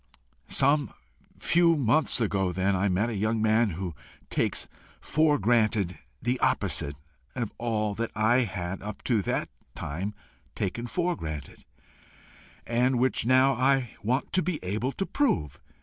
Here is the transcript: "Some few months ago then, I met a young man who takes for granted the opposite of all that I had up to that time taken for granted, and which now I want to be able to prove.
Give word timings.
"Some 0.49 0.91
few 1.37 1.75
months 1.77 2.19
ago 2.19 2.51
then, 2.51 2.75
I 2.75 2.89
met 2.89 3.11
a 3.11 3.15
young 3.15 3.39
man 3.39 3.69
who 3.69 3.93
takes 4.31 4.67
for 4.99 5.37
granted 5.37 5.95
the 6.19 6.39
opposite 6.39 6.95
of 7.35 7.53
all 7.59 7.93
that 7.93 8.09
I 8.15 8.37
had 8.39 8.81
up 8.81 9.03
to 9.03 9.21
that 9.21 9.49
time 9.75 10.15
taken 10.55 10.87
for 10.87 11.15
granted, 11.15 11.65
and 12.65 12.97
which 12.97 13.27
now 13.27 13.53
I 13.53 13.95
want 14.01 14.33
to 14.33 14.41
be 14.41 14.57
able 14.63 14.91
to 14.93 15.05
prove. 15.05 15.61